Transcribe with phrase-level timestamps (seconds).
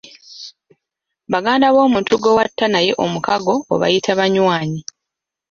[1.31, 4.81] Baganda b'omuntu gwe watta naye omukago obayita banywanyi.